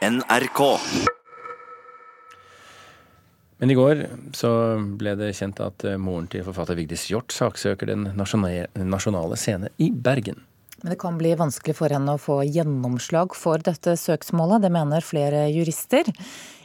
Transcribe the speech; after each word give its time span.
NRK. 0.00 0.60
Men 3.60 3.70
i 3.70 3.74
går 3.76 4.06
så 4.32 4.50
ble 4.96 5.12
det 5.20 5.34
kjent 5.36 5.60
at 5.60 5.84
moren 6.00 6.28
til 6.32 6.46
forfatter 6.46 6.78
Vigdis 6.78 7.04
Hjorth 7.10 7.36
saksøker 7.36 7.90
den 7.92 8.06
nasjonale 8.16 9.36
scene 9.36 9.68
i 9.76 9.90
Bergen. 9.92 10.40
Men 10.80 10.94
det 10.94 11.00
kan 11.02 11.18
bli 11.20 11.34
vanskelig 11.36 11.76
for 11.76 11.92
henne 11.92 12.14
å 12.16 12.20
få 12.20 12.38
gjennomslag 12.48 13.36
for 13.36 13.60
dette 13.60 13.98
søksmålet. 14.00 14.64
Det 14.64 14.72
mener 14.72 15.04
flere 15.04 15.44
jurister. 15.52 16.08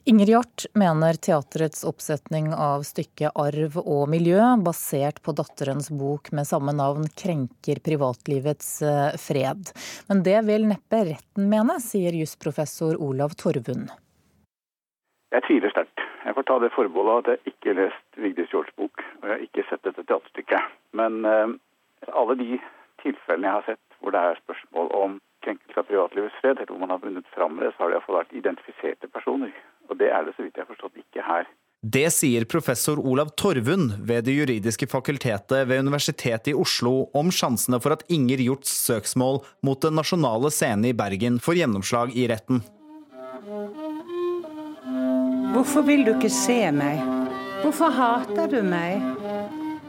Inger 0.07 0.25
Hjort 0.25 0.65
mener 0.73 1.13
teaterets 1.13 1.83
oppsetning 1.83 2.53
av 2.53 2.83
stykket 2.85 3.31
'Arv 3.33 3.77
og 3.81 4.03
miljø', 4.09 4.51
basert 4.67 5.17
på 5.25 5.33
datterens 5.33 5.89
bok 5.89 6.29
med 6.31 6.45
samme 6.45 6.75
navn, 6.77 7.07
krenker 7.21 7.81
privatlivets 7.87 8.69
eh, 8.85 9.17
fred. 9.17 9.71
Men 10.07 10.21
det 10.27 10.43
vil 10.45 10.67
neppe 10.69 10.99
retten 11.09 11.49
mene, 11.49 11.79
sier 11.81 12.13
jusprofessor 12.21 13.01
Olav 13.01 13.33
Torvund. 13.41 13.89
Jeg 15.33 15.47
tviler 15.49 15.73
sterkt. 15.73 16.05
Jeg 16.21 16.37
får 16.37 16.49
ta 16.51 16.61
det 16.61 16.73
forbeholdet 16.77 17.17
at 17.17 17.33
jeg 17.33 17.55
ikke 17.55 17.73
har 17.73 17.81
lest 17.81 18.21
Vigdis 18.21 18.53
Hjorts 18.53 18.77
bok, 18.77 19.01
og 19.01 19.25
jeg 19.25 19.33
har 19.33 19.45
ikke 19.49 19.67
sett 19.71 19.89
dette 19.89 20.05
teaterstykket. 20.05 20.73
Men 20.93 21.25
uh, 21.25 21.49
alle 22.13 22.37
de 22.45 22.61
tilfellene 23.01 23.49
jeg 23.49 23.57
har 23.57 23.69
sett 23.73 23.97
hvor 23.97 24.13
det 24.13 24.21
er 24.21 24.43
spørsmål 24.45 24.97
om 25.01 25.21
krenkelse 25.41 25.81
av 25.81 25.89
privatlivets 25.89 26.37
fred, 26.43 26.59
eller 26.59 26.69
hvor 26.69 26.85
man 26.85 26.93
har 26.93 27.01
vunnet 27.01 27.33
fram 27.33 27.57
med 27.57 27.65
det, 27.65 27.73
så 27.73 27.83
har 27.83 27.89
det 27.89 27.97
iallfall 27.97 28.21
vært 28.21 28.37
identifiserte 28.37 29.09
personer. 29.09 29.53
Og 29.89 29.99
det 29.99 30.09
er 30.11 30.25
det, 30.25 30.33
så 30.35 30.45
vidt 30.45 30.57
jeg 30.57 30.65
har 30.65 30.71
forstått, 30.73 30.99
ikke 31.03 31.25
her. 31.25 31.47
Det 31.85 32.07
sier 32.09 32.47
professor 32.49 32.97
Olav 32.97 33.35
Torvund 33.37 33.91
ved 34.09 34.25
Det 34.25 34.33
juridiske 34.33 34.87
fakultetet 34.89 35.67
ved 35.69 35.83
Universitetet 35.85 36.49
i 36.49 36.55
Oslo 36.57 37.11
om 37.13 37.29
sjansene 37.29 37.77
for 37.83 37.93
at 37.93 38.01
Inger 38.09 38.41
Hjorts 38.41 38.71
søksmål 38.87 39.43
mot 39.61 39.81
Den 39.83 39.93
nasjonale 39.99 40.49
scene 40.49 40.89
i 40.89 40.97
Bergen 40.97 41.37
får 41.37 41.59
gjennomslag 41.59 42.15
i 42.17 42.25
retten. 42.31 42.63
Hvorfor 45.53 45.85
vil 45.85 46.01
du 46.07 46.15
ikke 46.15 46.33
se 46.33 46.57
meg? 46.73 47.05
Hvorfor 47.61 47.93
hater 47.93 48.49
du 48.49 48.63
meg? 48.65 49.05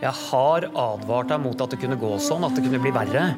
Jeg 0.02 0.12
har 0.28 0.68
advart 0.68 1.32
deg 1.32 1.40
mot 1.40 1.64
at 1.64 1.72
det 1.72 1.80
kunne 1.80 1.96
gå 1.96 2.12
sånn, 2.20 2.44
at 2.44 2.52
det 2.58 2.66
kunne 2.66 2.82
bli 2.84 2.92
verre. 2.92 3.30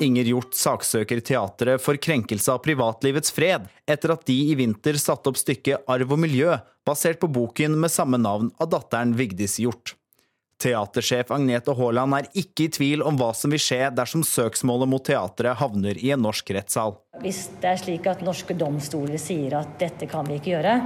Inger 0.00 0.24
Hjort 0.30 0.56
saksøker 0.56 1.20
teatret 1.20 1.82
for 1.84 1.98
krenkelse 2.00 2.52
av 2.54 2.62
privatlivets 2.64 3.32
fred, 3.36 3.66
etter 3.84 4.14
at 4.14 4.22
de 4.28 4.36
i 4.48 4.56
vinter 4.56 4.96
satte 5.00 5.28
opp 5.28 5.36
stykket 5.36 5.84
Arv 5.92 6.14
og 6.16 6.20
miljø, 6.22 6.56
basert 6.88 7.20
på 7.20 7.28
boken 7.28 7.76
med 7.80 7.92
samme 7.92 8.20
navn 8.20 8.48
av 8.56 8.70
datteren 8.72 9.12
Vigdis 9.18 9.58
Hjort. 9.60 9.94
Teatersjef 10.60 11.30
Agnete 11.32 11.72
Haaland 11.76 12.16
er 12.18 12.28
ikke 12.36 12.66
i 12.66 12.72
tvil 12.72 13.04
om 13.04 13.16
hva 13.20 13.30
som 13.36 13.52
vil 13.52 13.60
skje 13.60 13.86
dersom 13.96 14.24
søksmålet 14.26 14.90
mot 14.92 15.04
teatret 15.04 15.56
havner 15.60 16.00
i 16.00 16.12
en 16.12 16.24
norsk 16.24 16.52
rettssal. 16.56 16.96
Hvis 17.20 17.46
det 17.60 17.70
er 17.72 17.80
slik 17.80 18.08
at 18.08 18.24
norske 18.24 18.56
domstoler 18.56 19.20
sier 19.20 19.56
at 19.60 19.76
dette 19.80 20.08
kan 20.08 20.28
vi 20.28 20.36
ikke 20.40 20.54
gjøre, 20.54 20.78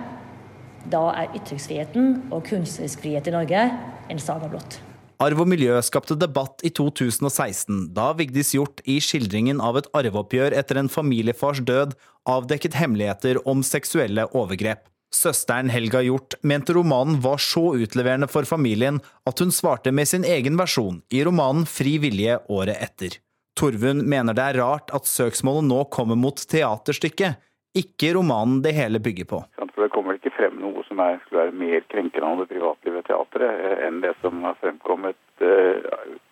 da 0.90 1.04
er 1.22 1.38
ytringsfriheten 1.38 2.32
og 2.34 2.42
kunstnerisk 2.50 3.02
frihet 3.02 3.30
i 3.30 3.34
Norge 3.34 3.68
en 4.10 4.22
saga 4.22 4.50
blått. 4.50 4.78
Arv 5.24 5.40
og 5.40 5.48
miljø 5.48 5.76
skapte 5.86 6.16
debatt 6.18 6.60
i 6.66 6.70
2016, 6.74 7.94
da 7.96 8.10
Vigdis 8.18 8.50
Hjort 8.52 8.82
i 8.90 8.98
skildringen 9.00 9.60
av 9.62 9.78
et 9.78 9.86
arveoppgjør 9.96 10.56
etter 10.58 10.80
en 10.80 10.90
familiefars 10.92 11.62
død 11.64 11.94
avdekket 12.28 12.76
hemmeligheter 12.76 13.40
om 13.48 13.62
seksuelle 13.64 14.26
overgrep. 14.36 14.82
Søsteren 15.14 15.70
Helga 15.72 16.02
Hjort 16.04 16.36
mente 16.42 16.74
romanen 16.76 17.22
var 17.24 17.40
så 17.40 17.62
utleverende 17.78 18.28
for 18.28 18.44
familien 18.48 18.98
at 19.24 19.40
hun 19.40 19.54
svarte 19.54 19.94
med 19.94 20.10
sin 20.10 20.26
egen 20.28 20.58
versjon 20.60 21.00
i 21.14 21.22
romanen 21.24 21.64
Fri 21.70 21.96
vilje 22.02 22.40
året 22.52 22.82
etter. 22.84 23.16
Torvund 23.56 24.04
mener 24.10 24.36
det 24.36 24.44
er 24.50 24.60
rart 24.60 24.92
at 24.92 25.08
søksmålet 25.08 25.70
nå 25.70 25.84
kommer 25.94 26.18
mot 26.20 26.36
teaterstykket, 26.36 27.40
ikke 27.78 28.12
romanen 28.18 28.60
det 28.66 28.74
hele 28.76 29.00
bygger 29.00 29.30
på. 29.30 29.40
For 29.72 29.86
Det 29.86 29.94
kommer 29.94 30.18
ikke 30.18 30.34
frem 30.36 30.60
noe 30.60 30.83
som 30.94 31.02
er, 31.02 31.18
skulle 31.24 31.48
være 31.48 31.58
mer 31.58 31.82
krenkende 31.90 32.30
av 32.30 32.40
det 32.42 32.50
privatlivet 32.52 33.08
teatret 33.08 33.66
eh, 33.66 33.82
enn 33.88 34.00
det 34.04 34.14
som 34.22 34.42
har 34.46 34.54
fremkommet 34.62 35.18
uh, 35.42 35.82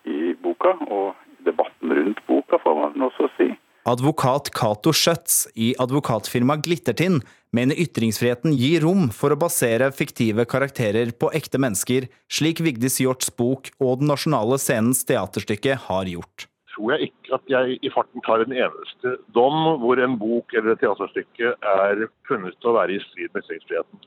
i 0.07 0.33
boka, 0.39 0.77
og 0.87 1.13
debatten 1.43 1.91
rundt 1.91 2.23
boka, 2.29 2.59
får 2.63 2.79
man 2.79 3.07
også 3.09 3.27
si. 3.37 3.51
Advokat 3.83 4.53
Cato 4.55 4.93
Schjøtz 4.95 5.49
i 5.59 5.73
advokatfirmaet 5.83 6.63
Glittertind 6.63 7.25
mener 7.51 7.75
ytringsfriheten 7.75 8.55
gir 8.55 8.85
rom 8.85 9.09
for 9.11 9.35
å 9.35 9.39
basere 9.41 9.91
fiktive 9.91 10.47
karakterer 10.47 11.11
på 11.19 11.33
ekte 11.35 11.59
mennesker, 11.59 12.07
slik 12.31 12.63
Vigdis 12.63 13.01
Hjorts 13.03 13.33
bok 13.35 13.73
og 13.83 13.99
Den 13.99 14.13
nasjonale 14.13 14.55
scenens 14.61 15.03
teaterstykke 15.09 15.75
har 15.89 16.07
gjort 16.07 16.47
tror 16.73 16.95
jeg 16.95 17.11
ikke 17.11 17.35
at 17.37 17.51
jeg 17.51 17.75
i 17.85 17.89
farten 17.93 18.23
tar 18.25 18.41
en 18.41 18.55
eneste 18.55 19.11
dom 19.37 19.59
hvor 19.83 19.99
en 20.01 20.15
bok 20.17 20.55
eller 20.57 20.73
et 20.73 20.81
teaterstykke 20.81 21.53
er 21.73 22.07
funnet 22.25 22.65
å 22.65 22.73
være 22.79 22.95
i 22.95 23.03
strid 23.03 23.29
med 23.29 23.45
ytringsfriheten. 23.45 24.01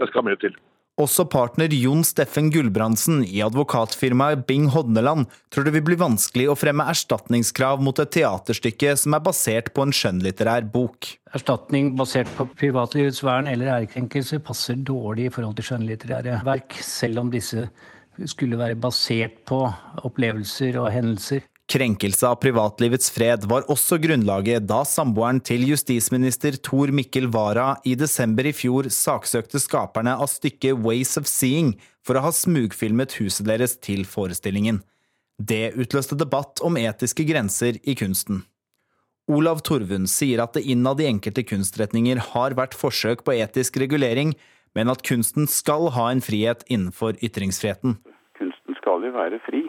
Det 0.00 0.08
skal 0.10 0.26
mye 0.26 0.40
til. 0.40 0.56
Også 0.96 1.26
partner 1.28 1.68
Jon 1.76 2.00
Steffen 2.08 2.46
Gulbrandsen 2.48 3.18
i 3.26 3.42
advokatfirmaet 3.44 4.46
Bing 4.48 4.70
Hodneland 4.72 5.26
tror 5.52 5.66
det 5.66 5.74
vil 5.74 5.84
bli 5.84 5.98
vanskelig 6.00 6.46
å 6.48 6.54
fremme 6.56 6.86
erstatningskrav 6.88 7.82
mot 7.84 8.00
et 8.00 8.14
teaterstykke 8.16 8.94
som 8.96 9.12
er 9.12 9.24
basert 9.26 9.68
på 9.76 9.84
en 9.84 9.92
skjønnlitterær 9.92 10.64
bok. 10.72 11.10
Erstatning 11.36 11.90
basert 12.00 12.30
på 12.38 12.48
privatlivets 12.56 13.20
vern 13.26 13.50
eller 13.50 13.74
ærekrenkelse 13.74 14.40
passer 14.46 14.80
dårlig 14.88 15.28
i 15.28 15.34
forhold 15.34 15.58
til 15.58 15.68
skjønnlitterære 15.68 16.40
verk, 16.48 16.78
selv 16.80 17.20
om 17.26 17.34
disse 17.34 17.66
skulle 18.24 18.56
være 18.56 18.80
basert 18.80 19.42
på 19.44 19.66
opplevelser 20.08 20.80
og 20.80 20.88
hendelser. 20.96 21.44
Krenkelse 21.66 22.28
av 22.28 22.36
privatlivets 22.38 23.08
fred 23.10 23.44
var 23.50 23.64
også 23.72 23.96
grunnlaget 23.98 24.68
da 24.70 24.84
samboeren 24.86 25.40
til 25.42 25.64
justisminister 25.66 26.54
Tor 26.62 26.92
Mikkel 26.94 27.26
Wara 27.34 27.72
i 27.82 27.96
desember 27.98 28.46
i 28.46 28.52
fjor 28.54 28.86
saksøkte 28.94 29.58
skaperne 29.58 30.12
av 30.14 30.30
stykket 30.30 30.78
Ways 30.84 31.16
of 31.18 31.26
Seeing 31.26 31.72
for 32.06 32.14
å 32.14 32.22
ha 32.28 32.30
smugfilmet 32.30 33.16
huset 33.18 33.48
deres 33.48 33.74
til 33.82 34.04
forestillingen. 34.06 34.78
Det 35.42 35.74
utløste 35.74 36.14
debatt 36.14 36.62
om 36.62 36.78
etiske 36.78 37.26
grenser 37.26 37.80
i 37.82 37.96
kunsten. 37.98 38.44
Olav 39.26 39.64
Torvund 39.66 40.06
sier 40.06 40.44
at 40.44 40.54
det 40.54 40.62
innad 40.70 41.02
i 41.02 41.08
enkelte 41.10 41.42
kunstretninger 41.42 42.20
har 42.30 42.54
vært 42.54 42.78
forsøk 42.78 43.24
på 43.26 43.34
etisk 43.34 43.80
regulering, 43.82 44.36
men 44.78 44.92
at 44.92 45.02
kunsten 45.02 45.50
skal 45.50 45.90
ha 45.98 46.12
en 46.12 46.22
frihet 46.22 46.62
innenfor 46.70 47.18
ytringsfriheten. 47.26 47.98
Kunsten 48.38 48.78
skal 48.78 49.02
jo 49.02 49.10
være 49.18 49.42
fri 49.48 49.64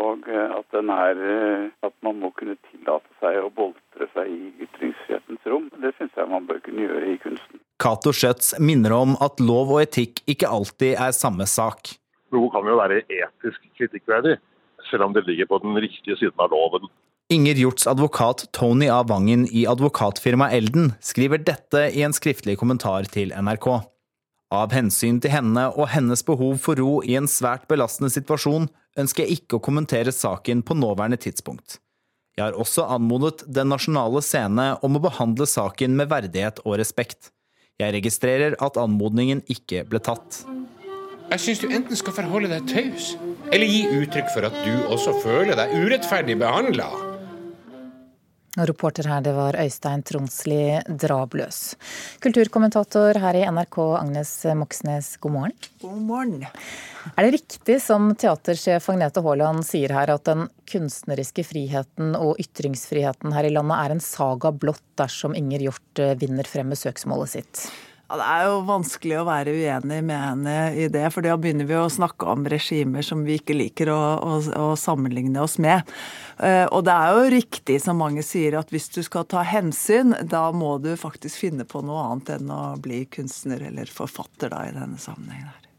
og 0.00 0.28
eh, 0.28 0.52
at, 0.56 0.76
er, 0.80 1.22
eh, 1.32 1.64
at 1.86 1.94
man 2.06 2.20
må 2.22 2.30
kunne 2.36 2.56
tillate 2.70 3.10
seg 3.20 3.40
å 3.42 3.50
boltre 3.52 4.08
seg 4.14 4.30
i 4.32 4.52
ytringsfrihetens 4.64 5.48
rom. 5.52 5.68
Det 5.82 5.92
syns 5.98 6.16
jeg 6.16 6.30
man 6.30 6.46
bør 6.48 6.62
kunne 6.64 6.86
gjøre 6.86 7.10
i 7.12 7.18
kunsten. 7.22 7.60
Cato 7.80 8.12
Schjøtz 8.16 8.54
minner 8.60 8.94
om 8.96 9.16
at 9.24 9.42
lov 9.42 9.74
og 9.74 9.82
etikk 9.84 10.22
ikke 10.30 10.48
alltid 10.48 10.96
er 10.96 11.16
samme 11.16 11.46
sak. 11.48 11.94
Noe 12.34 12.50
kan 12.54 12.66
jo 12.68 12.78
være 12.78 13.02
etisk 13.10 13.62
kritikkverdig, 13.78 14.38
selv 14.90 15.08
om 15.08 15.14
det 15.16 15.26
ligger 15.28 15.50
på 15.50 15.60
den 15.64 15.78
riktige 15.82 16.16
siden 16.20 16.42
av 16.42 16.52
loven. 16.54 16.88
Inger 17.30 17.60
Hjorts 17.62 17.86
advokat 17.86 18.48
Tony 18.56 18.88
A. 18.90 19.04
Vangen 19.06 19.44
i 19.54 19.62
advokatfirmaet 19.70 20.56
Elden 20.56 20.92
skriver 21.04 21.38
dette 21.46 21.84
i 21.94 22.02
en 22.02 22.14
skriftlig 22.16 22.56
kommentar 22.58 23.06
til 23.12 23.30
NRK. 23.30 23.68
Av 24.50 24.72
hensyn 24.74 25.20
til 25.22 25.30
henne 25.30 25.68
og 25.76 25.92
hennes 25.92 26.24
behov 26.26 26.56
for 26.64 26.80
ro 26.82 26.98
i 27.06 27.14
en 27.14 27.30
svært 27.30 27.68
belastende 27.70 28.10
situasjon, 28.10 28.66
ønsker 28.98 29.26
jeg 29.26 29.40
ikke 29.40 29.58
å 29.58 29.64
kommentere 29.64 30.12
saken 30.14 30.64
på 30.66 30.76
nåværende 30.78 31.20
tidspunkt. 31.20 31.78
Jeg 32.38 32.46
har 32.46 32.56
også 32.56 32.86
anmodet 32.88 33.42
Den 33.52 33.68
nasjonale 33.68 34.22
scene 34.24 34.72
om 34.86 34.96
å 34.96 35.02
behandle 35.02 35.46
saken 35.46 35.96
med 35.98 36.08
verdighet 36.10 36.62
og 36.64 36.78
respekt. 36.80 37.32
Jeg 37.80 37.94
registrerer 37.96 38.56
at 38.60 38.78
anmodningen 38.80 39.42
ikke 39.50 39.84
ble 39.88 40.00
tatt. 40.04 40.42
Jeg 41.30 41.42
syns 41.44 41.60
du 41.62 41.68
enten 41.70 41.98
skal 41.98 42.16
forholde 42.16 42.50
deg 42.50 42.66
taus, 42.70 43.12
eller 43.52 43.70
gi 43.70 43.84
uttrykk 44.00 44.32
for 44.34 44.48
at 44.48 44.56
du 44.66 44.72
også 44.90 45.14
føler 45.22 45.54
deg 45.58 45.76
urettferdig 45.78 46.36
behandla. 46.40 46.88
Og 48.60 48.68
reporter 48.68 49.06
her, 49.08 49.22
det 49.24 49.32
var 49.32 49.56
Øystein 49.56 50.02
Tronsli 50.04 50.82
Drabløs. 50.84 51.60
Kulturkommentator 52.20 53.16
her 53.22 53.38
i 53.38 53.46
NRK, 53.48 53.78
Agnes 54.02 54.32
Moxnes, 54.58 55.14
god 55.22 55.32
morgen. 55.32 55.54
God 55.80 56.02
morgen. 56.04 56.44
Er 57.16 57.24
det 57.24 57.38
riktig 57.38 57.78
som 57.80 58.10
teatersjef 58.20 58.90
Agnete 58.92 59.24
Haaland 59.24 59.64
sier 59.64 59.94
her, 59.96 60.12
at 60.12 60.28
den 60.28 60.50
kunstneriske 60.68 61.46
friheten 61.48 62.12
og 62.18 62.36
ytringsfriheten 62.42 63.32
her 63.32 63.48
i 63.48 63.54
landet 63.54 63.80
er 63.80 63.96
en 63.96 64.04
saga 64.04 64.52
blått 64.52 64.84
dersom 65.00 65.32
Inger 65.38 65.70
Hjort 65.70 66.04
vinner 66.20 66.44
frem 66.44 66.68
med 66.74 66.82
søksmålet 66.82 67.38
sitt? 67.38 67.70
Ja, 68.10 68.16
Det 68.16 68.26
er 68.26 68.46
jo 68.48 68.54
vanskelig 68.66 69.18
å 69.20 69.26
være 69.28 69.52
uenig 69.54 70.00
med 70.02 70.18
henne 70.18 70.54
i 70.74 70.88
det, 70.90 71.04
for 71.14 71.22
da 71.22 71.36
begynner 71.38 71.68
vi 71.68 71.76
å 71.78 71.86
snakke 71.86 72.26
om 72.32 72.42
regimer 72.50 73.06
som 73.06 73.22
vi 73.22 73.36
ikke 73.38 73.54
liker 73.54 73.92
å, 73.94 74.00
å, 74.18 74.40
å, 74.50 74.66
sammenligne 74.74 75.38
oss 75.38 75.60
med. 75.62 75.86
Eh, 76.42 76.66
og 76.74 76.88
det 76.88 76.96
er 76.96 77.14
jo 77.14 77.30
riktig 77.36 77.78
som 77.84 78.02
mange 78.02 78.26
sier, 78.26 78.58
at 78.58 78.74
hvis 78.74 78.90
du 78.90 79.04
skal 79.06 79.30
ta 79.30 79.46
hensyn, 79.46 80.16
da 80.26 80.48
må 80.50 80.74
du 80.82 80.90
faktisk 80.98 81.46
finne 81.46 81.68
på 81.70 81.86
noe 81.86 82.02
annet 82.08 82.34
enn 82.40 82.50
å 82.50 82.62
bli 82.82 83.04
kunstner 83.06 83.62
eller 83.70 83.86
forfatter 83.86 84.50
da, 84.50 84.66
i 84.66 84.74
denne 84.74 84.98
sammenhengen. 84.98 85.46
her. 85.54 85.69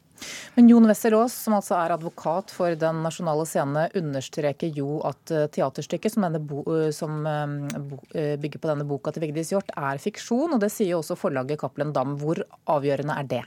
Men 0.53 0.68
Jon 0.68 0.88
Wessel-Aas, 0.88 1.36
som 1.45 1.56
altså 1.56 1.77
er 1.80 1.94
advokat 1.95 2.51
for 2.51 2.75
Den 2.80 3.00
nasjonale 3.06 3.45
scene, 3.48 3.86
understreker 3.95 4.74
jo 4.75 5.00
at 5.07 5.31
eh, 5.31 5.48
teaterstykket 5.56 6.12
som, 6.12 6.27
bo, 6.48 6.65
eh, 6.75 6.89
som 6.95 7.24
eh, 7.27 8.36
bygger 8.42 8.59
på 8.59 8.71
denne 8.74 8.88
boka 8.88 9.13
til 9.15 9.24
Vigdis 9.24 9.53
Hjorth, 9.53 9.71
er 9.80 10.01
fiksjon. 10.03 10.51
Og 10.51 10.59
det 10.59 10.74
sier 10.74 10.92
jo 10.92 11.00
også 11.00 11.15
forlaget 11.19 11.62
Cappelen 11.62 11.95
Dam. 11.95 12.18
Hvor 12.19 12.44
avgjørende 12.75 13.15
er 13.21 13.31
det? 13.31 13.42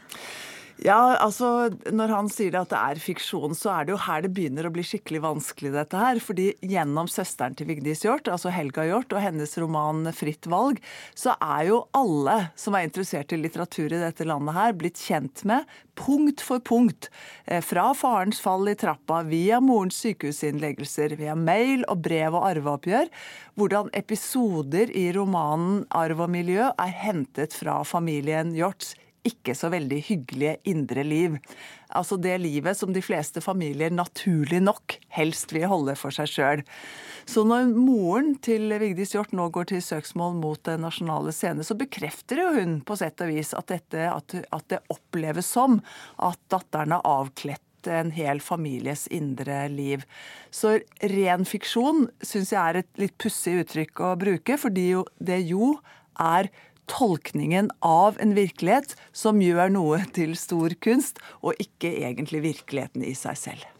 Ja, 0.83 1.15
altså 1.23 1.71
Når 1.95 2.11
han 2.11 2.29
sier 2.33 2.57
at 2.59 2.73
det 2.73 2.79
er 2.81 3.01
fiksjon, 3.03 3.55
så 3.55 3.71
er 3.71 3.87
det 3.87 3.95
jo 3.95 4.01
her 4.09 4.25
det 4.25 4.33
begynner 4.35 4.67
å 4.67 4.73
bli 4.75 4.83
skikkelig 4.87 5.21
vanskelig, 5.23 5.71
dette 5.75 6.01
her. 6.01 6.19
Fordi 6.23 6.49
gjennom 6.67 7.07
søsteren 7.11 7.55
til 7.55 7.69
Vigdis 7.71 8.03
Hjorth, 8.03 8.33
altså 8.33 8.51
Helga 8.55 8.87
Hjorth, 8.89 9.15
og 9.15 9.23
hennes 9.23 9.55
roman 9.61 10.09
'Fritt 10.11 10.49
valg', 10.51 10.83
så 11.15 11.37
er 11.39 11.69
jo 11.71 11.85
alle 11.95 12.51
som 12.59 12.75
er 12.75 12.89
interessert 12.89 13.33
i 13.33 13.39
litteratur 13.39 13.93
i 13.93 14.03
dette 14.03 14.27
landet 14.27 14.59
her, 14.59 14.75
blitt 14.75 14.99
kjent 14.99 15.45
med, 15.47 15.69
punkt 15.95 16.43
for 16.43 16.59
punkt, 16.59 17.09
eh, 17.47 17.63
fra 17.63 17.93
farens 17.95 18.41
fall 18.43 18.67
i 18.69 18.75
trappa, 18.75 19.23
via 19.23 19.61
morens 19.63 20.01
sykehusinnleggelser, 20.03 21.15
via 21.17 21.37
mail 21.39 21.87
og 21.89 22.03
brev 22.03 22.35
og 22.35 22.49
arveoppgjør, 22.51 23.09
hvordan 23.55 23.95
episoder 23.95 24.91
i 24.91 25.13
romanen 25.15 25.87
'Arv 25.87 26.27
og 26.27 26.31
miljø' 26.35 26.75
er 26.75 26.93
hentet 27.07 27.55
fra 27.55 27.85
familien 27.85 28.53
Hjorts 28.59 28.97
ikke 29.25 29.55
så 29.57 29.71
veldig 29.73 30.01
hyggelige 30.05 30.59
indre 30.69 31.05
liv. 31.07 31.37
Altså 31.95 32.19
det 32.21 32.37
livet 32.43 32.77
som 32.77 32.93
de 32.93 33.03
fleste 33.05 33.41
familier 33.45 33.93
naturlig 33.95 34.61
nok 34.65 34.99
helst 35.17 35.55
vil 35.55 35.69
holde 35.71 35.97
for 35.99 36.15
seg 36.15 36.31
sjøl. 36.31 36.65
Så 37.25 37.45
når 37.49 37.71
moren 37.73 38.35
til 38.45 38.75
Vigdis 38.81 39.15
Hjorth 39.15 39.33
nå 39.37 39.49
går 39.55 39.71
til 39.73 39.85
søksmål 39.85 40.37
mot 40.43 40.61
Den 40.65 40.85
nasjonale 40.85 41.33
scene, 41.33 41.65
så 41.65 41.77
bekrefter 41.79 42.43
jo 42.43 42.51
hun 42.59 42.81
på 42.85 42.99
sett 43.01 43.23
og 43.25 43.33
vis 43.33 43.55
at, 43.57 43.71
dette, 43.73 44.11
at 44.13 44.69
det 44.73 44.83
oppleves 44.93 45.49
som 45.57 45.81
at 46.21 46.41
datteren 46.53 46.97
har 46.97 47.07
avkledt 47.09 47.63
en 47.93 48.13
hel 48.17 48.41
families 48.41 49.07
indre 49.13 49.67
liv. 49.69 50.05
Så 50.53 50.79
ren 51.13 51.45
fiksjon 51.49 52.09
syns 52.25 52.53
jeg 52.55 52.61
er 52.61 52.81
et 52.81 53.01
litt 53.01 53.17
pussig 53.21 53.59
uttrykk 53.61 54.05
å 54.05 54.15
bruke, 54.21 54.57
fordi 54.61 54.87
jo, 54.95 55.05
det 55.21 55.43
jo 55.49 55.75
er 56.21 56.49
tolkningen 56.91 57.71
av 57.81 58.19
en 58.23 58.35
virkelighet 58.37 58.97
som 59.13 59.43
gjør 59.43 59.73
noe 59.75 60.03
til 60.17 60.37
stor 60.39 60.77
kunst, 60.85 61.23
og 61.43 61.59
ikke 61.63 61.93
egentlig 62.05 62.45
virkeligheten 62.45 63.07
i 63.07 63.15
seg 63.19 63.41
selv. 63.41 63.74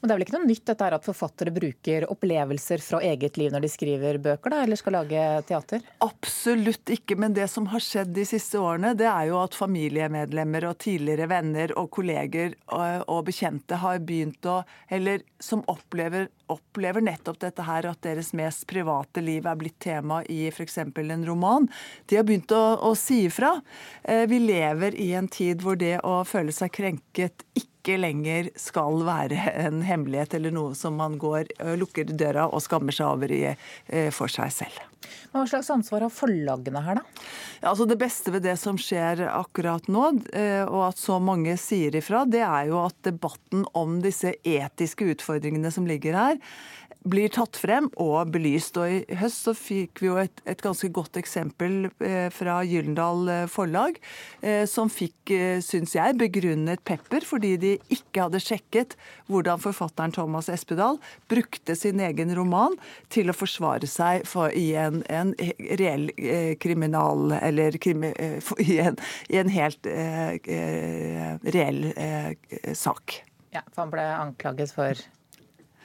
Men 0.00 0.08
det 0.08 0.14
er 0.14 0.18
vel 0.18 0.26
ikke 0.26 0.36
noe 0.38 0.48
nytt 0.48 0.64
dette 0.70 0.90
at 0.98 1.06
forfattere 1.06 1.54
bruker 1.54 2.06
opplevelser 2.12 2.82
fra 2.84 3.02
eget 3.04 3.38
liv 3.40 3.52
når 3.54 3.66
de 3.66 3.72
skriver 3.72 4.20
bøker, 4.22 4.54
da, 4.54 4.62
eller 4.64 4.80
skal 4.80 4.98
lage 4.98 5.26
teater? 5.48 5.84
Absolutt 6.04 6.94
ikke. 6.94 7.18
Men 7.20 7.36
det 7.36 7.48
som 7.52 7.68
har 7.72 7.84
skjedd 7.84 8.14
de 8.16 8.26
siste 8.28 8.60
årene, 8.60 8.94
det 8.98 9.08
er 9.10 9.30
jo 9.30 9.38
at 9.42 9.56
familiemedlemmer 9.58 10.68
og 10.70 10.78
tidligere 10.84 11.28
venner 11.30 11.74
og 11.78 11.90
kolleger 11.94 12.56
og, 12.66 13.04
og 13.08 13.24
bekjente 13.28 13.80
har 13.82 14.00
begynt 14.04 14.44
å 14.48 14.60
Eller 14.94 15.22
som 15.42 15.62
opplever 15.70 16.28
opplever 16.48 17.04
nettopp 17.04 17.40
dette 17.42 17.64
her, 17.66 17.86
at 17.88 18.02
deres 18.04 18.32
mest 18.36 18.66
private 18.70 19.22
liv 19.24 19.46
er 19.46 19.58
blitt 19.58 19.78
tema 19.84 20.22
i 20.32 20.46
f.eks. 20.48 20.78
en 20.80 21.26
roman. 21.26 21.68
De 22.08 22.18
har 22.18 22.26
begynt 22.28 22.52
å, 22.56 22.62
å 22.88 22.94
si 22.98 23.24
ifra. 23.28 23.54
Eh, 24.02 24.24
vi 24.30 24.40
lever 24.42 24.96
i 24.98 25.12
en 25.18 25.28
tid 25.28 25.64
hvor 25.64 25.78
det 25.80 25.98
å 26.06 26.22
føle 26.28 26.54
seg 26.54 26.72
krenket 26.74 27.44
ikke 27.54 27.77
lenger 27.96 28.50
skal 28.58 29.00
være 29.06 29.54
en 29.64 29.80
hemmelighet 29.86 30.36
eller 30.36 30.52
noe 30.52 30.76
som 30.76 30.98
man 31.00 31.16
går, 31.20 31.54
lukker 31.80 32.12
døra 32.12 32.48
og 32.52 32.60
skammer 32.64 32.92
seg 32.92 33.08
over 33.08 33.32
eh, 33.38 34.10
for 34.12 34.28
seg 34.28 34.52
selv. 34.52 34.84
Hva 35.32 35.44
slags 35.48 35.70
ansvar 35.72 36.06
har 36.06 36.14
forlagene 36.14 36.82
her, 36.84 37.00
da? 37.00 37.26
Ja, 37.60 37.72
altså 37.72 37.88
Det 37.88 37.98
beste 38.00 38.32
ved 38.34 38.46
det 38.46 38.56
som 38.60 38.78
skjer 38.80 39.24
akkurat 39.30 39.88
nå, 39.90 40.10
eh, 40.32 40.64
og 40.64 40.88
at 40.90 41.00
så 41.00 41.18
mange 41.22 41.56
sier 41.60 41.96
ifra, 41.98 42.24
det 42.28 42.44
er 42.46 42.70
jo 42.70 42.82
at 42.86 42.96
debatten 43.06 43.66
om 43.78 44.00
disse 44.04 44.36
etiske 44.46 45.08
utfordringene 45.14 45.72
som 45.74 45.88
ligger 45.88 46.18
her, 46.18 46.42
blir 47.08 47.30
tatt 47.32 47.56
frem 47.56 47.86
og 48.02 48.32
belyst. 48.34 48.76
Og 48.80 48.90
I 48.90 49.18
høst 49.20 49.46
så 49.46 49.54
fikk 49.56 50.02
vi 50.02 50.08
jo 50.10 50.16
et, 50.20 50.42
et 50.50 50.60
ganske 50.60 50.90
godt 50.92 51.16
eksempel 51.20 51.88
eh, 52.04 52.26
fra 52.34 52.58
Gyllendal 52.66 53.30
eh, 53.32 53.44
forlag, 53.50 54.00
som 54.70 54.90
fikk, 54.92 55.32
syns 55.64 55.94
jeg, 55.96 56.14
begrunnet 56.18 56.82
pepper 56.86 57.24
fordi 57.26 57.50
de 57.60 57.72
ikke 57.92 58.22
hadde 58.26 58.40
sjekket 58.42 58.94
hvordan 59.28 59.60
forfatteren 59.60 60.14
Thomas 60.14 60.48
Espedal 60.52 60.98
brukte 61.30 61.74
sin 61.76 62.00
egen 62.04 62.30
roman 62.36 62.76
til 63.12 63.30
å 63.30 63.36
forsvare 63.36 63.88
seg 63.90 64.24
for, 64.28 64.52
i 64.54 64.72
en 64.78 64.97
en, 65.06 65.34
en 65.34 65.34
reell 65.78 66.10
eh, 66.16 66.56
kriminal 66.60 67.32
Eller 67.32 67.78
krimi, 67.78 68.12
eh, 68.16 68.52
i, 68.58 68.78
en, 68.78 68.96
i, 69.28 69.38
en, 69.38 69.48
helt 69.48 69.86
eh, 69.86 71.36
reell 71.42 71.92
sak. 72.74 73.22
Ja, 73.50 73.62
for 73.72 73.86
han 73.86 73.92
ble 73.92 74.04
anklaget 74.04 74.74
for 74.74 75.06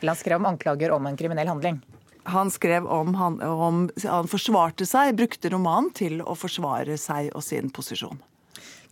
han 0.04 0.20
skrev 0.20 0.42
om 0.42 0.46
anklager 0.46 0.92
om 0.92 1.06
en 1.08 1.18
kriminell 1.18 1.48
handling. 1.48 1.80
Han 2.28 2.52
skrev 2.52 2.88
om 2.88 3.16
han, 3.16 3.38
om 3.42 3.86
han 4.04 4.28
forsvarte 4.28 4.88
seg, 4.88 5.16
brukte 5.16 5.52
romanen 5.52 5.92
til 5.96 6.20
å 6.24 6.36
forsvare 6.36 6.98
seg 7.00 7.32
og 7.36 7.44
sin 7.44 7.72
posisjon. 7.72 8.20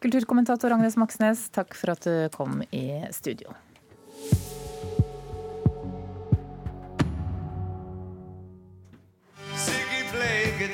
Kulturkommentator 0.03 0.71
Agnes 0.73 0.95
Moxnes, 0.99 1.49
takk 1.53 1.75
for 1.77 1.93
at 1.93 2.07
du 2.07 2.31
kom 2.35 2.63
i 2.71 3.03
studio. 3.11 3.51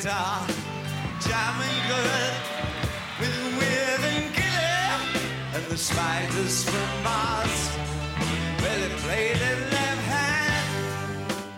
Guitar, 0.07 0.47
jamming 1.19 1.79
good 1.91 2.33
with 3.19 3.39
Weird 3.59 4.03
and 4.07 4.27
Gilly 4.35 4.79
and 5.55 5.65
the 5.69 5.77
spiders 5.77 6.63
from 6.63 7.03
Mars. 7.03 7.59
Well, 8.61 8.79
they 8.83 8.93
played 9.03 9.35
it 9.35 9.59
left 9.73 10.05
hand, 10.15 10.67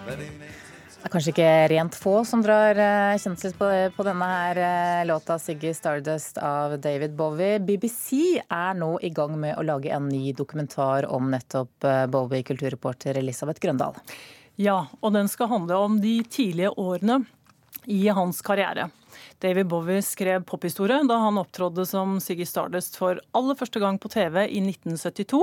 but 0.06 0.18
they 0.18 0.32
made 0.40 0.58
det 1.00 1.08
er 1.08 1.14
kanskje 1.14 1.32
ikke 1.32 1.52
rent 1.72 1.96
få 1.96 2.16
som 2.28 2.42
drar 2.44 2.76
eh, 2.76 3.20
kjensel 3.22 3.54
på, 3.56 3.70
på, 3.96 4.04
denne 4.04 4.26
her 4.28 4.58
eh, 4.66 5.06
låta 5.08 5.38
'Siggy 5.40 5.72
Stardust' 5.74 6.42
av 6.44 6.76
David 6.82 7.16
Bowie. 7.16 7.60
BBC 7.60 8.42
er 8.50 8.74
nå 8.74 8.98
i 9.02 9.10
gang 9.10 9.40
med 9.40 9.56
å 9.58 9.64
lage 9.64 9.94
en 9.96 10.10
ny 10.10 10.34
dokumentar 10.34 11.06
om 11.06 11.32
nettopp 11.32 11.84
eh, 11.84 12.06
Bowie, 12.06 12.44
kulturreporter 12.44 13.18
Elisabeth 13.18 13.62
Grøndal. 13.62 13.96
Ja, 14.60 14.88
og 15.00 15.14
den 15.14 15.32
skal 15.32 15.48
handle 15.48 15.78
om 15.80 16.02
de 16.02 16.18
tidlige 16.28 16.74
årene 16.76 17.24
i 17.90 18.04
hans 18.14 18.42
karriere. 18.46 18.90
David 19.42 19.70
Bowie 19.72 20.04
skrev 20.06 20.44
pophistorie 20.48 21.02
da 21.10 21.18
han 21.24 21.40
opptrådde 21.42 21.86
som 21.90 22.20
Siggy 22.24 22.46
Stardust 22.48 23.00
for 23.00 23.22
aller 23.36 23.58
første 23.58 23.82
gang 23.82 23.98
på 24.02 24.12
TV 24.14 24.44
i 24.46 24.62
1972. 24.62 25.42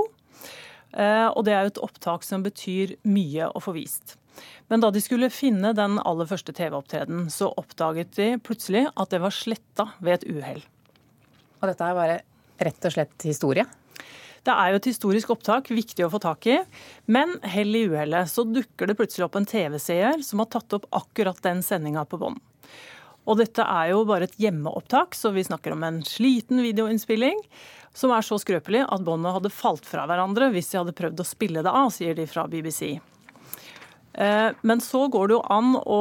Eh, 0.97 1.27
og 1.27 1.43
det 1.47 1.57
er 1.57 1.67
jo 1.67 1.75
et 1.75 1.83
opptak 1.89 2.25
som 2.25 2.45
betyr 2.47 2.95
mye 3.09 3.51
å 3.51 3.63
få 3.63 3.75
vist. 3.77 4.17
Men 4.69 4.83
da 4.85 4.91
de 4.93 5.01
skulle 5.01 5.33
finne 5.33 5.73
den 5.77 5.99
aller 6.03 6.29
første 6.29 6.53
TV-opptredenen, 6.57 7.31
så 7.33 7.49
oppdaget 7.57 8.13
de 8.19 8.29
plutselig 8.43 8.87
at 8.93 9.13
det 9.13 9.23
var 9.25 9.35
sletta 9.35 9.91
ved 9.99 10.19
et 10.19 10.29
uhell. 10.37 10.63
Og 11.61 11.69
dette 11.71 11.89
er 11.89 11.97
bare 11.97 12.21
rett 12.69 12.89
og 12.89 12.95
slett 12.95 13.27
historie? 13.29 13.65
Det 14.47 14.55
er 14.55 14.71
jo 14.71 14.79
et 14.79 14.91
historisk 14.93 15.33
opptak, 15.35 15.73
viktig 15.75 16.05
å 16.07 16.11
få 16.13 16.21
tak 16.23 16.47
i. 16.47 16.61
Men 17.11 17.35
hell 17.43 17.75
i 17.75 17.87
uhellet 17.91 18.31
så 18.31 18.45
dukker 18.47 18.87
det 18.87 18.95
plutselig 18.99 19.27
opp 19.27 19.39
en 19.41 19.49
TV-seer 19.49 20.23
som 20.23 20.43
har 20.43 20.53
tatt 20.55 20.77
opp 20.79 20.87
akkurat 20.95 21.41
den 21.43 21.65
sendinga 21.67 22.05
på 22.07 22.21
bånd. 22.21 22.39
Og 23.27 23.41
dette 23.41 23.65
er 23.67 23.91
jo 23.91 24.05
bare 24.07 24.29
et 24.29 24.39
hjemmeopptak, 24.39 25.17
så 25.19 25.33
vi 25.35 25.43
snakker 25.43 25.75
om 25.75 25.83
en 25.83 25.99
sliten 26.07 26.63
videoinnspilling 26.63 27.41
som 27.97 28.13
er 28.15 28.23
så 28.23 28.39
skrøpelig 28.39 28.85
at 28.87 29.03
båndet 29.03 29.35
hadde 29.35 29.51
falt 29.51 29.87
fra 29.89 30.05
hverandre 30.07 30.53
hvis 30.55 30.71
de 30.71 30.79
hadde 30.79 30.95
prøvd 30.95 31.23
å 31.23 31.27
spille 31.27 31.65
det 31.67 31.73
av, 31.73 31.91
sier 31.91 32.15
de 32.15 32.29
fra 32.31 32.47
BBC. 32.47 33.01
Eh, 34.17 34.51
men 34.63 34.81
så 34.85 35.03
går 35.11 35.29
det 35.29 35.37
jo 35.37 35.43
an 35.53 35.75
å, 35.81 36.01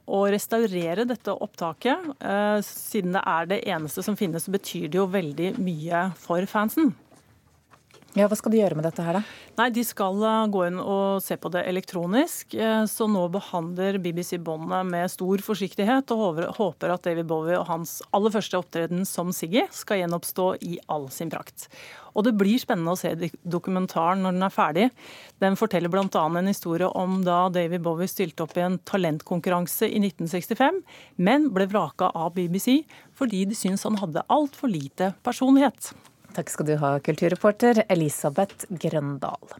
å, 0.00 0.24
restaurere 0.32 1.04
dette 1.06 1.34
opptaket. 1.34 2.08
Eh, 2.24 2.58
siden 2.64 3.18
det 3.18 3.26
er 3.36 3.52
det 3.52 3.62
eneste 3.68 4.06
som 4.06 4.16
finnes, 4.18 4.48
så 4.48 4.54
betyr 4.54 4.88
det 4.88 5.02
jo 5.02 5.10
veldig 5.12 5.54
mye 5.60 6.06
for 6.24 6.48
fansen. 6.48 6.94
Ja, 8.12 8.26
Hva 8.28 8.36
skal 8.36 8.52
de 8.52 8.58
gjøre 8.58 8.76
med 8.76 8.84
dette 8.84 9.04
her, 9.06 9.16
da? 9.16 9.20
Nei, 9.56 9.70
De 9.72 9.82
skal 9.88 10.18
eh, 10.20 10.50
gå 10.52 10.66
inn 10.66 10.76
og 10.82 11.22
se 11.24 11.38
på 11.40 11.48
det 11.54 11.62
elektronisk. 11.70 12.52
Eh, 12.52 12.82
så 12.84 13.06
nå 13.08 13.22
behandler 13.32 13.96
BBC 14.04 14.36
båndet 14.36 14.84
med 14.84 15.08
stor 15.08 15.40
forsiktighet 15.40 16.12
og 16.12 16.42
håper 16.58 16.92
at 16.92 17.08
David 17.08 17.30
Bowie 17.30 17.56
og 17.56 17.70
hans 17.70 18.02
aller 18.12 18.34
første 18.34 18.60
opptreden 18.60 19.08
som 19.08 19.32
Siggy 19.32 19.64
skal 19.72 20.02
gjenoppstå 20.02 20.50
i 20.60 20.76
all 20.92 21.08
sin 21.14 21.32
prakt. 21.32 21.70
Og 22.12 22.28
det 22.28 22.34
blir 22.36 22.60
spennende 22.60 22.92
å 22.92 23.00
se 23.00 23.14
dokumentaren 23.48 24.20
når 24.26 24.36
den 24.36 24.44
er 24.44 24.56
ferdig. 24.58 24.86
Den 25.40 25.56
forteller 25.56 25.88
bl.a. 25.88 26.04
en 26.12 26.52
historie 26.52 26.92
om 26.92 27.22
da 27.24 27.46
David 27.48 27.80
Bowie 27.80 28.12
stilte 28.12 28.44
opp 28.44 28.52
i 28.60 28.66
en 28.66 28.76
talentkonkurranse 28.92 29.88
i 29.88 30.04
1965, 30.04 30.84
men 31.16 31.48
ble 31.56 31.70
vraka 31.72 32.12
av 32.12 32.36
BBC 32.36 32.82
fordi 33.16 33.46
de 33.48 33.56
syntes 33.56 33.88
han 33.88 34.02
hadde 34.04 34.28
altfor 34.28 34.68
lite 34.68 35.14
personlighet. 35.24 35.94
Takk 36.32 36.48
skal 36.48 36.66
du 36.70 36.76
ha, 36.80 36.96
kulturreporter 37.04 37.82
Elisabeth 37.92 38.64
Grøndal. 38.80 39.52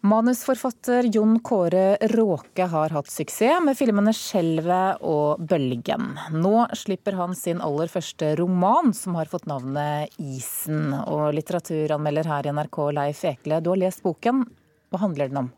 Manusforfatter 0.00 1.08
Jon 1.12 1.38
Kåre 1.44 1.98
Råke 2.12 2.64
har 2.72 2.92
hatt 2.92 3.08
suksess 3.12 3.60
med 3.64 3.76
filmene 3.76 4.12
'Skjelvet' 4.16 5.00
og 5.04 5.40
'Bølgen'. 5.44 6.14
Nå 6.40 6.66
slipper 6.72 7.16
han 7.16 7.36
sin 7.36 7.60
aller 7.60 7.88
første 7.92 8.34
roman, 8.40 8.94
som 8.96 9.16
har 9.16 9.28
fått 9.28 9.48
navnet 9.48 10.12
'Isen'. 10.16 10.92
Og 11.04 11.32
litteraturanmelder 11.36 12.28
her 12.32 12.48
i 12.48 12.52
NRK, 12.56 12.78
Leif 12.96 13.24
Ekle, 13.24 13.60
du 13.60 13.72
har 13.74 13.82
lest 13.84 14.02
boken. 14.02 14.44
Hva 14.88 15.04
handler 15.04 15.28
den 15.28 15.44
om? 15.44 15.50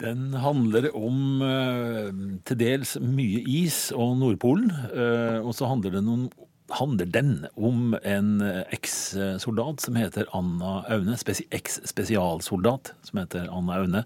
Den 0.00 0.32
handler 0.32 0.88
om 0.96 1.42
uh, 1.44 2.08
til 2.48 2.56
dels 2.56 2.96
mye 2.96 3.44
is 3.44 3.90
og 3.92 4.16
Nordpolen. 4.16 4.72
Uh, 4.88 5.44
og 5.44 5.52
så 5.52 5.68
handler 5.68 6.00
den 6.00 6.08
om 6.08 6.30
handler 6.78 7.08
den 7.10 7.46
om 7.56 7.94
en 8.02 8.40
eh, 8.44 8.62
eks-soldat 8.74 9.82
som 9.84 9.96
heter 9.98 10.28
Anna 10.36 10.80
Aune. 10.90 11.16
Eks-spesialsoldat 11.16 12.92
som 13.06 13.22
heter 13.22 13.48
Anna 13.50 13.80
Aune. 13.80 14.04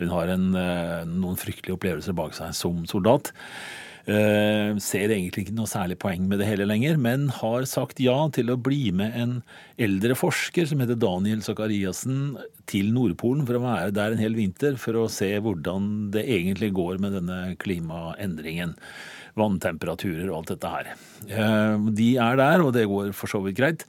Hun 0.00 0.12
har 0.14 0.32
en, 0.32 0.46
eh, 0.54 1.02
noen 1.08 1.40
fryktelige 1.40 1.76
opplevelser 1.76 2.16
bak 2.16 2.36
seg 2.38 2.54
som 2.56 2.84
soldat. 2.88 3.32
Uh, 4.06 4.78
ser 4.78 5.10
egentlig 5.10 5.46
ikke 5.46 5.56
noe 5.56 5.66
særlig 5.66 5.96
poeng 5.98 6.28
med 6.30 6.38
det 6.38 6.46
hele 6.46 6.68
lenger, 6.68 6.94
men 7.02 7.26
har 7.40 7.66
sagt 7.66 7.98
ja 7.98 8.14
til 8.30 8.52
å 8.52 8.58
bli 8.60 8.92
med 8.94 9.16
en 9.18 9.32
eldre 9.82 10.14
forsker 10.14 10.68
som 10.70 10.78
heter 10.82 11.00
Daniel 11.02 11.42
Sakariassen, 11.42 12.36
til 12.70 12.92
Nordpolen 12.94 13.42
for 13.46 13.58
å 13.58 13.64
være 13.64 13.94
der 13.94 14.14
en 14.14 14.22
hel 14.22 14.38
vinter 14.38 14.78
for 14.78 14.98
å 14.98 15.08
se 15.10 15.32
hvordan 15.42 16.08
det 16.14 16.22
egentlig 16.22 16.72
går 16.78 17.02
med 17.02 17.18
denne 17.18 17.40
klimaendringen 17.62 18.74
vanntemperaturer 19.36 20.30
og 20.30 20.40
alt 20.40 20.52
dette 20.54 20.70
her. 20.72 20.92
Eh, 21.28 21.86
de 21.98 22.08
er 22.22 22.38
der, 22.40 22.64
og 22.64 22.72
det 22.76 22.86
går 22.88 23.12
for 23.16 23.30
så 23.30 23.42
vidt 23.44 23.58
greit. 23.58 23.84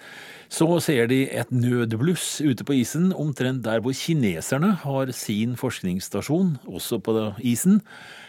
Så 0.51 0.67
ser 0.83 1.09
de 1.11 1.25
et 1.27 1.49
nødbluss 1.51 2.39
ute 2.43 2.67
på 2.67 2.77
isen, 2.81 3.09
omtrent 3.15 3.63
der 3.65 3.81
hvor 3.83 3.95
kineserne 3.95 4.73
har 4.83 5.11
sin 5.15 5.55
forskningsstasjon, 5.59 6.57
også 6.67 6.99
på 7.03 7.15
isen. 7.47 7.81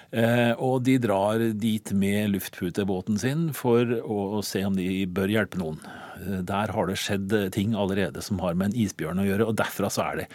Eh, 0.08 0.52
og 0.56 0.82
de 0.86 0.96
drar 1.02 1.42
dit 1.60 1.92
med 1.92 2.32
luftputebåten 2.32 3.18
sin 3.20 3.48
for 3.56 3.90
å 4.00 4.40
se 4.46 4.62
om 4.64 4.76
de 4.78 5.04
bør 5.04 5.34
hjelpe 5.34 5.60
noen. 5.60 5.80
Eh, 6.16 6.40
der 6.48 6.72
har 6.72 6.88
det 6.88 6.96
skjedd 7.02 7.34
ting 7.54 7.76
allerede 7.76 8.24
som 8.24 8.40
har 8.44 8.56
med 8.56 8.70
en 8.70 8.80
isbjørn 8.86 9.20
å 9.20 9.28
gjøre, 9.28 9.50
og 9.50 9.58
derfra 9.60 9.92
så 9.92 10.06
er 10.06 10.22
det 10.22 10.28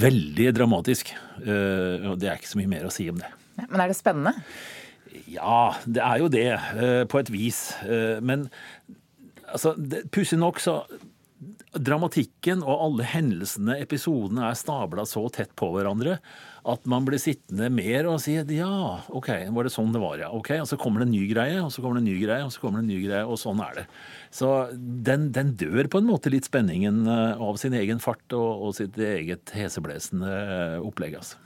veldig 0.00 0.50
dramatisk. 0.56 1.12
Og 1.40 2.16
det 2.20 2.30
er 2.30 2.40
ikke 2.40 2.54
så 2.54 2.60
mye 2.62 2.74
mer 2.78 2.88
å 2.88 2.94
si 2.94 3.10
om 3.12 3.20
det. 3.20 3.28
Men 3.68 3.82
er 3.82 3.90
det 3.90 3.98
spennende? 3.98 4.38
Ja, 5.30 5.74
det 5.86 6.02
er 6.02 6.18
jo 6.22 6.28
det, 6.30 6.48
eh, 6.54 7.04
på 7.04 7.20
et 7.20 7.30
vis. 7.30 7.74
Eh, 7.82 8.20
men 8.22 8.48
altså, 9.52 9.74
pussig 10.10 10.38
nok 10.40 10.60
så 10.62 10.82
Dramatikken 11.70 12.64
og 12.66 12.80
alle 12.82 13.04
hendelsene, 13.06 13.76
episodene, 13.78 14.48
er 14.48 14.56
stabla 14.58 15.04
så 15.06 15.22
tett 15.30 15.52
på 15.56 15.68
hverandre 15.70 16.16
at 16.68 16.86
man 16.90 17.06
blir 17.06 17.20
sittende 17.20 17.70
mer 17.72 18.08
og 18.10 18.18
si 18.22 18.36
ja, 18.36 18.70
OK, 19.16 19.30
var 19.54 19.66
det 19.66 19.72
sånn 19.74 19.94
det 19.94 20.02
var, 20.02 20.20
ja. 20.20 20.30
ok, 20.34 20.52
Og 20.60 20.68
så 20.68 20.78
kommer 20.80 21.02
det 21.02 21.08
en 21.08 21.14
ny 21.16 21.24
greie, 21.30 21.58
og 21.62 21.70
så 21.72 21.82
kommer 21.82 22.00
det 22.00 22.04
en 22.04 22.10
ny 22.12 22.18
greie, 22.22 22.44
og 22.44 22.52
så 22.52 22.62
kommer 22.62 22.80
det 22.80 22.86
en 22.88 22.92
ny 22.94 23.00
greie, 23.06 23.24
og 23.24 23.40
sånn 23.40 23.62
er 23.64 23.80
det. 23.80 23.86
Så 24.34 24.50
den, 24.76 25.30
den 25.34 25.54
dør 25.60 25.88
på 25.90 26.02
en 26.02 26.10
måte 26.10 26.32
litt 26.32 26.48
spenningen 26.48 27.04
eh, 27.08 27.40
av 27.40 27.60
sin 27.60 27.76
egen 27.76 28.02
fart 28.02 28.36
og, 28.36 28.66
og 28.68 28.76
sitt 28.76 28.98
eget 29.00 29.54
heseblesende 29.56 30.34
opplegg. 30.84 31.16
altså. 31.22 31.40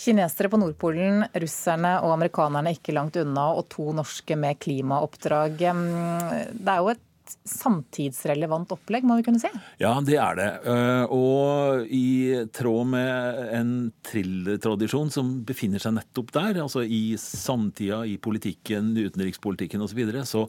Kinesere 0.00 0.50
på 0.50 0.58
Nordpolen, 0.58 1.22
russerne 1.38 1.94
og 2.02 2.16
amerikanerne 2.16 2.74
ikke 2.74 2.96
langt 2.96 3.16
unna, 3.20 3.52
og 3.54 3.68
to 3.72 3.92
norske 3.94 4.36
med 4.38 4.58
klimaoppdrag. 4.62 5.60
Det 5.62 6.74
er 6.74 6.82
jo 6.82 6.90
et 6.92 7.04
samtidsrelevant 7.44 8.72
opplegg, 8.74 9.04
må 9.06 9.18
vi 9.18 9.24
kunne 9.26 9.40
si? 9.42 9.50
Ja, 9.82 9.92
det 10.04 10.16
er 10.20 10.38
det. 10.38 10.48
Eh, 10.70 11.14
og 11.14 11.88
i 11.92 12.44
tråd 12.54 12.90
med 12.94 13.40
en 13.58 13.72
thrillertradisjon 14.06 15.12
som 15.14 15.32
befinner 15.46 15.82
seg 15.82 15.96
nettopp 15.98 16.32
der, 16.36 16.62
altså 16.64 16.84
i 16.84 17.16
samtida, 17.20 18.02
i 18.08 18.16
politikken, 18.22 18.94
utenrikspolitikken 18.96 19.84
osv., 19.84 19.94
så, 19.94 20.00
videre, 20.00 20.24
så 20.26 20.40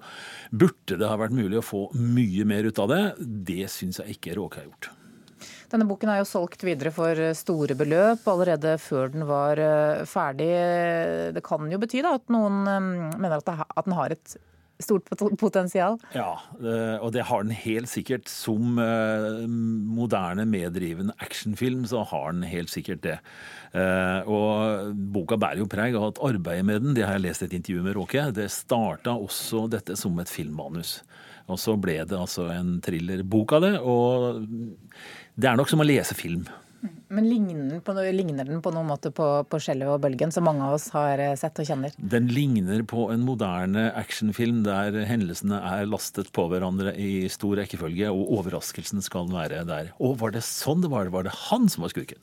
burde 0.49 0.97
det 0.97 1.05
ha 1.05 1.17
vært 1.21 1.35
mulig 1.37 1.59
å 1.59 1.65
få 1.65 1.83
mye 1.93 2.47
mer 2.49 2.65
ut 2.65 2.79
av 2.81 2.89
det. 2.89 3.03
Det 3.19 3.67
syns 3.69 4.01
jeg 4.01 4.17
ikke 4.17 4.33
Råke 4.39 4.63
har 4.63 4.69
gjort. 4.71 4.89
Denne 5.69 5.87
boken 5.89 6.09
er 6.11 6.21
jo 6.21 6.27
solgt 6.29 6.63
videre 6.65 6.91
for 6.93 7.19
store 7.37 7.75
beløp 7.77 8.25
allerede 8.31 8.75
før 8.81 9.13
den 9.13 9.25
var 9.29 9.61
eh, 9.61 10.03
ferdig. 10.09 10.51
Det 11.35 11.43
kan 11.45 11.69
jo 11.71 11.79
bety 11.81 12.03
da 12.05 12.15
at 12.19 12.33
noen 12.33 12.61
eh, 12.69 12.91
mener 13.19 13.39
at 13.41 13.85
den 13.85 13.97
har 13.97 14.15
et 14.15 14.37
stort 14.83 15.07
potensial? 15.39 15.97
Ja, 16.15 16.39
eh, 16.59 16.97
og 16.99 17.13
det 17.15 17.25
har 17.29 17.45
den 17.45 17.55
helt 17.55 17.91
sikkert. 17.91 18.29
Som 18.31 18.75
moderne, 18.75 20.45
meddrivende 20.49 21.15
actionfilm 21.23 21.85
så 21.89 22.03
har 22.09 22.33
den 22.33 22.45
helt 22.49 22.71
sikkert 22.73 23.03
det. 23.05 23.17
Og 24.31 24.93
boka 25.13 25.37
bærer 25.39 25.61
jo 25.63 25.69
preg 25.71 25.95
av 25.97 26.09
at 26.09 26.21
arbeidet 26.23 26.65
med 26.67 26.83
den, 26.83 26.95
det 26.95 27.05
har 27.05 27.17
jeg 27.17 27.25
lest 27.25 27.45
et 27.45 27.55
intervju 27.57 27.83
med 27.83 27.95
Råke, 27.97 28.27
det 28.35 28.47
starta 28.53 29.15
også 29.15 29.65
dette 29.71 29.97
som 29.99 30.17
et 30.21 30.31
filmmanus. 30.31 30.99
Og 31.51 31.59
så 31.61 31.75
ble 31.77 31.99
det 32.07 32.17
altså 32.17 32.47
en 32.53 32.77
thrillerbok 32.83 33.57
av 33.57 33.65
det. 33.65 33.73
Og 33.81 34.45
det 35.35 35.49
er 35.49 35.59
nok 35.59 35.69
som 35.71 35.83
å 35.83 35.87
lese 35.87 36.17
film. 36.17 36.47
Men 37.15 37.29
ligner 37.29 37.69
den 37.69 37.81
på, 37.85 37.93
ligner 37.95 38.47
den 38.47 38.61
på 38.61 38.71
noen 38.75 38.89
måte 38.89 39.11
på, 39.15 39.25
på 39.47 39.59
Skjellet 39.63 39.87
og 39.87 40.01
Bølgen, 40.03 40.33
som 40.35 40.43
mange 40.47 40.65
av 40.67 40.75
oss 40.75 40.89
har 40.91 41.21
eh, 41.23 41.35
sett 41.39 41.61
og 41.63 41.69
kjenner? 41.69 41.95
Den 41.95 42.27
ligner 42.33 42.83
på 42.83 43.07
en 43.13 43.23
moderne 43.23 43.87
actionfilm 43.95 44.65
der 44.65 44.97
hendelsene 45.07 45.61
er 45.63 45.87
lastet 45.87 46.33
på 46.35 46.49
hverandre 46.51 46.91
i 46.99 47.29
stor 47.31 47.55
rekkefølge, 47.61 48.11
og 48.11 48.35
overraskelsen 48.41 49.05
skal 49.05 49.31
være 49.31 49.63
der. 49.69 49.93
Og 50.03 50.17
var 50.19 50.35
det 50.35 50.43
sånn 50.43 50.83
det 50.83 50.91
var? 50.91 51.13
Var 51.13 51.29
det 51.29 51.37
han 51.45 51.71
som 51.71 51.87
var 51.87 51.95
skurken? 51.95 52.19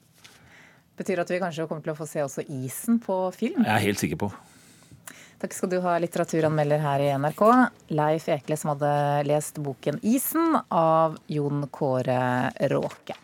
Betyr 1.00 1.24
at 1.24 1.32
vi 1.32 1.40
kanskje 1.40 1.68
kommer 1.70 1.86
til 1.86 1.94
å 1.94 1.98
få 1.98 2.10
se 2.10 2.20
også 2.26 2.44
isen 2.52 3.00
på 3.00 3.22
film? 3.32 3.64
Jeg 3.64 3.72
er 3.72 3.86
helt 3.88 4.02
sikker 4.02 4.20
på. 4.26 4.32
Takk 5.42 5.56
skal 5.56 5.72
du 5.72 5.80
ha, 5.82 5.96
litteraturanmelder 5.98 6.84
her 6.84 7.02
i 7.02 7.10
NRK, 7.18 7.42
Leif 7.96 8.28
Ekle, 8.30 8.60
som 8.60 8.76
hadde 8.76 8.92
lest 9.26 9.56
boken 9.58 9.98
'Isen' 9.98 10.60
av 10.68 11.16
Jon 11.26 11.64
Kåre 11.72 12.52
Råke. 12.70 13.16